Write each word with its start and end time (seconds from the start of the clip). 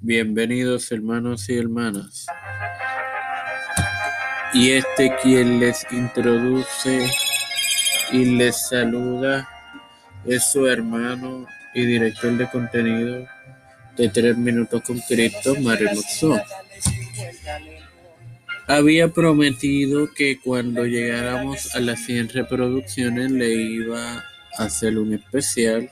Bienvenidos 0.00 0.92
hermanos 0.92 1.48
y 1.48 1.58
hermanas. 1.58 2.26
Y 4.54 4.70
este 4.70 5.12
quien 5.20 5.58
les 5.58 5.84
introduce 5.90 7.10
y 8.12 8.24
les 8.36 8.68
saluda 8.68 9.48
es 10.24 10.52
su 10.52 10.68
hermano 10.68 11.46
y 11.74 11.84
director 11.84 12.36
de 12.36 12.48
contenido 12.48 13.26
de 13.96 14.08
Tres 14.08 14.36
Minutos 14.36 14.82
con 14.82 15.00
Cristo, 15.00 15.56
Mario. 15.60 15.90
Había 18.68 19.08
prometido 19.08 20.14
que 20.14 20.38
cuando 20.40 20.86
llegáramos 20.86 21.74
a 21.74 21.80
las 21.80 22.04
100 22.04 22.28
reproducciones 22.28 23.32
le 23.32 23.52
iba 23.52 24.24
a 24.58 24.64
hacer 24.64 24.96
un 24.96 25.14
especial. 25.14 25.90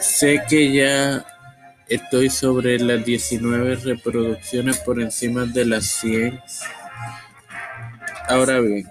Sé 0.00 0.42
que 0.48 0.72
ya 0.72 1.24
estoy 1.88 2.30
sobre 2.30 2.78
las 2.78 3.04
19 3.04 3.76
reproducciones 3.76 4.78
por 4.78 5.00
encima 5.00 5.44
de 5.44 5.64
las 5.64 5.86
100. 5.86 6.40
Ahora 8.28 8.60
bien, 8.60 8.86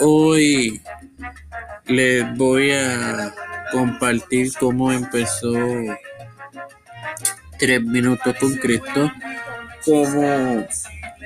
hoy 0.00 0.80
les 1.86 2.36
voy 2.36 2.72
a 2.72 3.34
compartir 3.70 4.52
cómo 4.58 4.90
empezó 4.92 5.52
Tres 7.58 7.82
Minutos 7.82 8.34
con 8.40 8.54
Cristo. 8.56 9.12
Como 9.84 10.66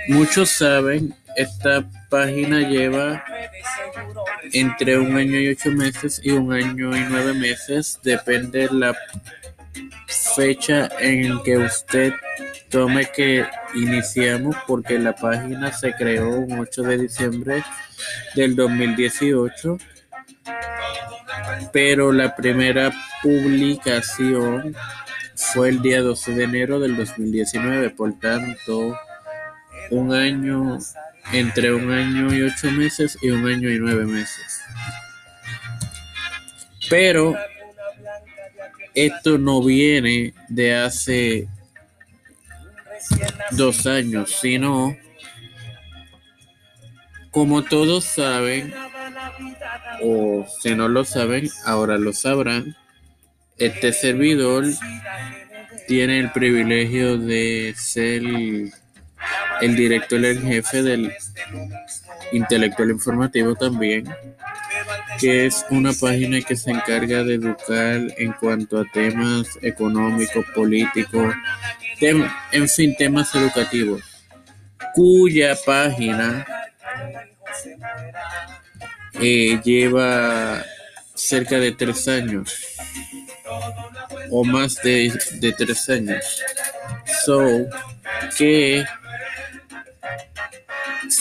muchos 0.09 0.51
saben, 0.51 1.15
esta 1.37 1.89
página 2.11 2.61
lleva 2.69 3.25
entre 4.53 4.99
un 4.99 5.17
año 5.17 5.39
y 5.39 5.49
ocho 5.49 5.71
meses 5.71 6.21
y 6.23 6.31
un 6.31 6.53
año 6.53 6.97
y 6.97 7.01
nueve 7.09 7.35
meses. 7.35 8.01
Depende 8.03 8.69
la 8.73 8.97
fecha 10.35 10.89
en 11.01 11.43
que 11.43 11.59
usted 11.59 12.13
tome 12.69 13.07
que 13.15 13.47
iniciamos 13.75 14.57
porque 14.67 14.99
la 14.99 15.15
página 15.15 15.73
se 15.73 15.93
creó 15.95 16.31
un 16.31 16.59
8 16.61 16.83
de 16.83 16.99
diciembre 16.99 17.65
del 18.35 18.55
2018 18.55 19.79
pero 21.73 22.13
la 22.13 22.35
primera 22.35 22.93
publicación 23.23 24.75
fue 25.35 25.71
el 25.71 25.83
día 25.83 26.01
12 26.03 26.35
de 26.35 26.45
enero 26.45 26.81
del 26.81 26.97
2019, 26.97 27.91
por 27.91 28.19
tanto, 28.19 28.97
un 29.91 30.13
año, 30.13 30.79
entre 31.33 31.75
un 31.75 31.91
año 31.91 32.35
y 32.35 32.43
ocho 32.43 32.71
meses 32.71 33.19
y 33.23 33.31
un 33.31 33.47
año 33.47 33.71
y 33.71 33.79
nueve 33.79 34.05
meses. 34.05 34.61
Pero 36.89 37.37
esto 38.95 39.39
no 39.39 39.63
viene 39.63 40.35
de 40.49 40.75
hace 40.75 41.49
dos 43.53 43.87
años, 43.87 44.31
sino, 44.41 44.97
como 47.31 47.63
todos 47.63 48.05
saben, 48.05 48.75
o 50.03 50.47
si 50.61 50.75
no 50.75 50.89
lo 50.89 51.05
saben, 51.05 51.51
ahora 51.65 51.99
lo 51.99 52.13
sabrán, 52.13 52.77
este 53.59 53.93
servidor 53.93 54.65
tiene 55.87 56.21
el 56.21 56.31
privilegio 56.33 57.19
de 57.19 57.75
ser 57.77 58.23
el 59.61 59.77
director 59.77 60.25
en 60.25 60.43
jefe 60.43 60.83
del 60.83 61.13
intelectual 62.33 62.91
informativo 62.91 63.55
también, 63.55 64.09
que 65.19 65.47
es 65.47 65.65
una 65.71 65.93
página 65.93 66.41
que 66.41 66.57
se 66.57 66.71
encarga 66.71 67.23
de 67.25 67.35
educar 67.35 68.01
en 68.17 68.33
cuanto 68.33 68.79
a 68.79 68.85
temas 68.93 69.47
económicos, 69.63 70.45
políticos, 70.55 71.35
en 72.01 72.69
fin, 72.69 72.95
temas 72.97 73.35
educativos, 73.35 74.03
cuya 74.95 75.57
página 75.65 76.47
eh, 79.21 79.61
lleva 79.65 80.63
cerca 81.15 81.59
de 81.59 81.73
tres 81.73 82.07
años 82.07 82.55
o 84.31 84.45
más 84.45 84.77
de, 84.83 85.13
de 85.41 85.53
tres 85.53 85.89
años. 85.89 86.43
So, 87.25 87.67
que 88.37 88.85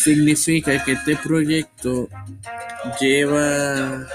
significa 0.07 0.81
que 0.85 0.93
este 0.93 1.17
proyecto 1.17 2.07
lleva 2.97 4.07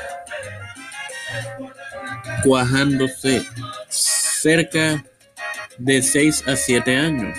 cuajándose 2.43 3.43
cerca 3.91 5.05
de 5.77 6.01
seis 6.01 6.43
a 6.49 6.57
siete 6.57 6.97
años. 6.97 7.37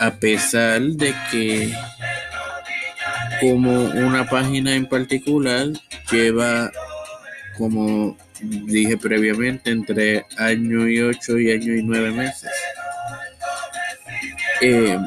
A 0.00 0.10
pesar 0.10 0.80
de 0.82 1.14
que 1.30 1.72
como 3.40 3.84
una 3.84 4.28
página 4.28 4.74
en 4.74 4.86
particular 4.88 5.68
lleva, 6.10 6.72
como 7.56 8.16
dije 8.40 8.96
previamente, 8.96 9.70
entre 9.70 10.26
año 10.38 10.88
y 10.88 11.02
ocho 11.02 11.38
y 11.38 11.52
año 11.52 11.72
y 11.72 11.84
nueve 11.84 12.10
meses. 12.10 12.50
Eh, 14.60 14.98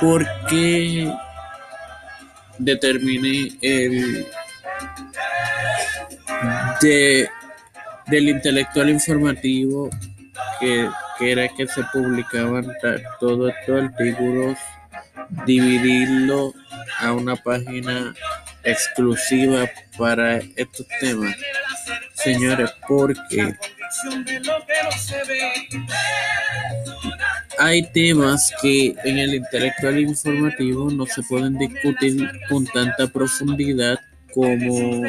¿Por 0.00 0.26
qué 0.48 1.12
determiné 2.58 3.50
el 3.62 4.26
de, 6.80 7.28
del 8.06 8.28
intelectual 8.28 8.90
informativo 8.90 9.90
que, 10.60 10.88
que 11.18 11.32
era 11.32 11.48
que 11.48 11.66
se 11.66 11.82
publicaban 11.92 12.66
todos 13.20 13.52
estos 13.60 13.84
artículos 13.84 14.58
dividirlo 15.46 16.52
a 16.98 17.12
una 17.12 17.36
página 17.36 18.14
exclusiva 18.62 19.68
para 19.98 20.38
estos 20.56 20.86
temas, 21.00 21.34
señores, 22.14 22.70
porque 22.88 23.54
hay 27.58 27.82
temas 27.92 28.52
que 28.60 28.94
en 29.04 29.18
el 29.18 29.34
intelectual 29.34 29.98
informativo 29.98 30.90
no 30.90 31.06
se 31.06 31.22
pueden 31.22 31.56
discutir 31.58 32.30
con 32.48 32.66
tanta 32.66 33.06
profundidad 33.06 33.98
como 34.32 35.02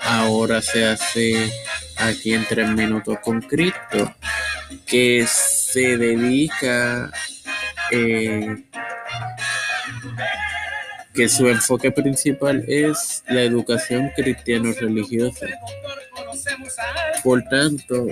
ahora 0.00 0.62
se 0.62 0.86
hace 0.86 1.50
aquí 1.98 2.34
en 2.34 2.44
tres 2.46 2.68
minutos 2.70 3.18
con 3.22 3.40
Cristo, 3.40 4.14
que 4.86 5.26
se 5.26 5.96
dedica 5.98 7.12
eh, 7.90 8.64
que 11.14 11.28
su 11.28 11.48
enfoque 11.48 11.90
principal 11.90 12.64
es 12.66 13.22
la 13.28 13.42
educación 13.42 14.10
cristiano-religiosa. 14.16 15.46
Por 17.22 17.42
tanto, 17.44 18.06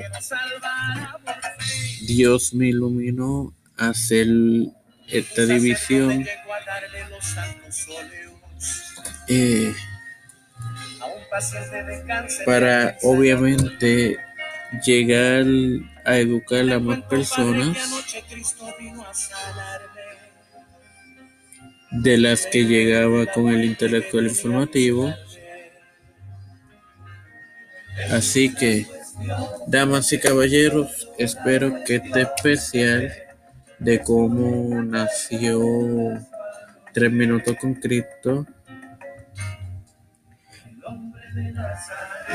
Dios 2.08 2.54
me 2.54 2.68
iluminó 2.68 3.54
a 3.76 3.90
hacer 3.90 4.26
esta 5.08 5.44
división. 5.44 6.24
eh, 9.28 9.74
para 12.46 12.96
obviamente 13.02 14.16
llegar 14.86 15.44
a 16.06 16.16
educar 16.16 16.70
a 16.72 16.80
más 16.80 17.02
personas 17.02 17.76
de 21.90 22.16
las 22.16 22.46
que 22.46 22.64
llegaba 22.64 23.26
con 23.26 23.48
el 23.50 23.64
intelectual 23.66 24.26
informativo. 24.28 25.14
Así 28.10 28.54
que, 28.54 28.86
damas 29.66 30.12
y 30.12 30.18
caballeros, 30.18 31.08
espero 31.18 31.84
que 31.84 31.96
este 31.96 32.22
especial 32.22 33.12
de 33.78 34.00
cómo 34.00 34.82
nació 34.82 35.60
Tres 36.92 37.12
Minutos 37.12 37.56
con 37.60 37.74
Cristo 37.74 38.46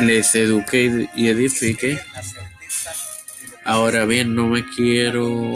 les 0.02 0.34
eduque 0.36 1.10
y 1.16 1.28
edifique. 1.28 2.00
Ahora 3.64 4.06
bien, 4.06 4.36
no 4.36 4.48
me 4.48 4.66
quiero 4.66 5.54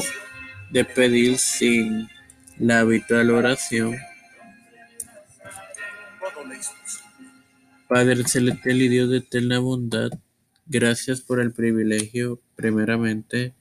despedir 0.69 1.37
sin 1.37 2.09
la 2.57 2.79
habitual 2.79 3.31
oración. 3.31 3.97
Padre 7.87 8.27
celestial 8.27 8.81
y 8.81 8.89
Dios 8.89 9.09
de 9.09 9.17
eterna 9.17 9.59
bondad, 9.59 10.11
gracias 10.67 11.21
por 11.21 11.39
el 11.39 11.53
privilegio, 11.53 12.41
primeramente, 12.55 13.53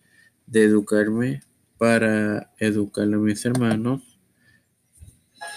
de 0.47 0.65
educarme 0.65 1.43
para 1.79 2.53
educar 2.59 3.05
a 3.05 3.19
mis 3.19 3.45
hermanos. 3.45 4.19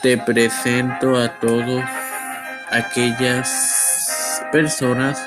Te 0.02 0.18
presento 0.18 1.18
a 1.18 1.40
todos 1.40 1.84
aquellas 2.70 4.42
personas 4.52 5.20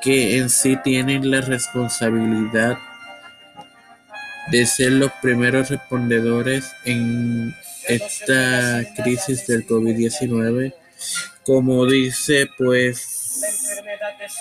que 0.00 0.38
en 0.38 0.48
sí 0.48 0.76
tienen 0.82 1.30
la 1.30 1.40
responsabilidad 1.40 2.78
de 4.50 4.64
ser 4.66 4.92
los 4.92 5.12
primeros 5.20 5.68
respondedores 5.68 6.72
en 6.84 7.54
esta 7.86 8.82
crisis 8.96 9.46
del 9.46 9.66
COVID-19. 9.66 10.74
Como 11.44 11.86
dice 11.86 12.48
pues 12.56 13.27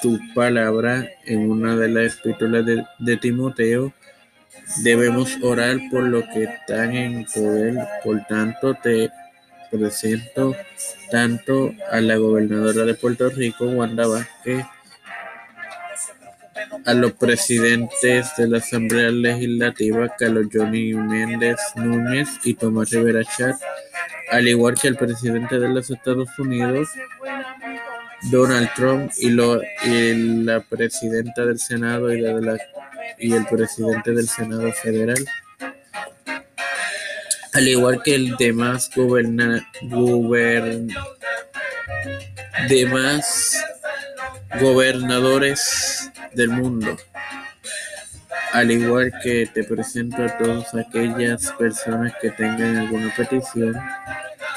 tu 0.02 0.20
palabra 0.34 1.08
en 1.26 1.50
una 1.50 1.76
de 1.76 1.90
las 1.90 2.18
epístolas 2.18 2.66
de, 2.66 2.84
de 3.00 3.18
Timoteo, 3.18 3.94
debemos 4.84 5.38
orar 5.42 5.78
por 5.90 6.04
los 6.04 6.24
que 6.26 6.44
están 6.44 6.96
en 6.96 7.26
poder. 7.26 7.76
Por 8.04 8.26
tanto, 8.26 8.76
te 8.76 9.10
presento 9.72 10.56
tanto 11.12 11.74
a 11.92 12.00
la 12.02 12.18
gobernadora 12.18 12.86
de 12.86 12.94
Puerto 12.94 13.30
Rico, 13.30 13.66
Wanda 13.66 14.08
Vázquez, 14.08 14.66
a 16.86 16.94
los 16.94 17.14
presidentes 17.14 18.36
de 18.38 18.48
la 18.48 18.58
Asamblea 18.60 19.10
Legislativa, 19.10 20.14
Carlos 20.18 20.48
Johnny 20.52 20.94
Méndez 20.94 21.58
Núñez 21.76 22.30
y 22.44 22.54
Tomás 22.54 22.90
Rivera 22.92 23.24
Chat, 23.24 23.56
al 24.32 24.48
igual 24.48 24.76
que 24.76 24.88
el 24.88 24.96
presidente 24.96 25.60
de 25.60 25.70
los 25.70 25.90
Estados 25.90 26.30
Unidos, 26.40 26.90
Donald 28.24 28.70
Trump, 28.76 29.12
y, 29.18 29.30
lo, 29.30 29.62
la 29.86 30.62
presidenta 30.62 31.46
del 31.46 31.60
Senado 31.60 32.14
y 32.14 33.34
el 33.34 33.46
presidente 33.46 34.12
del 34.12 34.28
Senado 34.28 34.72
Federal 34.74 35.26
al 37.58 37.68
igual 37.68 38.04
que 38.04 38.14
el 38.14 38.36
demás 38.38 38.88
goberna, 38.96 39.68
gobern, 39.82 40.90
demás 42.70 43.58
gobernadores 44.62 46.12
del 46.34 46.50
mundo. 46.50 46.96
Al 48.54 48.70
igual 48.70 49.12
que 49.24 49.50
te 49.52 49.64
presento 49.64 50.24
a 50.24 50.38
todas 50.38 50.74
aquellas 50.76 51.52
personas 51.54 52.14
que 52.22 52.30
tengan 52.30 52.78
alguna 52.78 53.12
petición, 53.16 53.76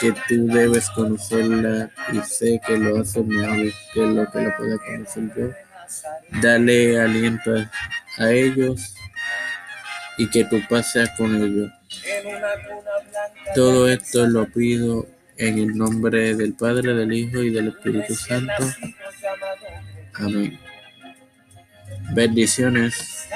que 0.01 0.13
tú 0.29 0.47
debes 0.47 0.89
conocerla 0.91 1.91
y 2.13 2.21
sé 2.21 2.61
que 2.67 2.79
lo 2.79 3.01
hace 3.01 3.23
mejor 3.23 3.73
que 3.93 4.01
lo 4.01 4.31
que 4.31 4.41
lo 4.41 4.57
pueda 4.57 4.79
conocer 4.79 5.25
yo. 5.37 6.41
Dale 6.41 7.01
aliento 7.01 7.55
a, 7.55 7.71
a 8.25 8.31
ellos 8.31 8.95
y 10.17 10.29
que 10.29 10.45
tú 10.45 10.61
pases 10.69 11.09
con 11.17 11.35
ellos. 11.35 11.71
Todo 13.55 13.89
esto 13.89 14.27
lo 14.27 14.47
pido 14.47 15.07
en 15.37 15.59
el 15.59 15.77
nombre 15.77 16.35
del 16.35 16.55
Padre, 16.55 16.95
del 16.95 17.13
Hijo 17.13 17.43
y 17.43 17.51
del 17.51 17.69
Espíritu 17.69 18.15
Santo. 18.15 18.65
Amén. 20.15 20.59
Bendiciones. 22.13 23.29